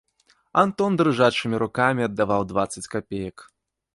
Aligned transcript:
Антон 0.61 0.95
дрыжачымі 0.99 1.55
рукамі 1.65 2.07
аддаваў 2.09 2.41
дваццаць 2.53 2.87
капеек. 2.95 3.37